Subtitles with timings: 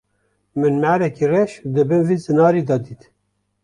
[0.59, 3.01] Min marekî reş di bin vî zinarî de dît.